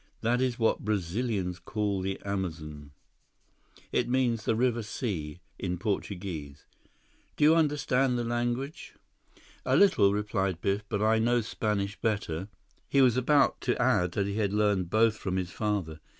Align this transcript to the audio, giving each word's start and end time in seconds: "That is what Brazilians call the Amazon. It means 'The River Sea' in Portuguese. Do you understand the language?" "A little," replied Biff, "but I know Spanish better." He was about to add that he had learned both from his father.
"That 0.21 0.41
is 0.41 0.57
what 0.57 0.83
Brazilians 0.83 1.59
call 1.59 2.01
the 2.01 2.19
Amazon. 2.25 2.89
It 3.91 4.09
means 4.09 4.45
'The 4.45 4.55
River 4.55 4.81
Sea' 4.81 5.41
in 5.59 5.77
Portuguese. 5.77 6.65
Do 7.37 7.43
you 7.43 7.55
understand 7.55 8.17
the 8.17 8.23
language?" 8.23 8.95
"A 9.63 9.75
little," 9.77 10.11
replied 10.11 10.59
Biff, 10.59 10.83
"but 10.89 11.03
I 11.03 11.19
know 11.19 11.41
Spanish 11.41 12.01
better." 12.01 12.47
He 12.89 12.99
was 13.03 13.15
about 13.15 13.61
to 13.61 13.79
add 13.79 14.13
that 14.13 14.25
he 14.25 14.37
had 14.37 14.53
learned 14.53 14.89
both 14.89 15.17
from 15.17 15.35
his 15.35 15.51
father. 15.51 15.99